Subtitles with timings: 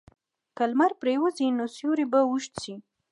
[0.55, 2.75] که لمر پرېوځي، نو سیوری به اوږد شي.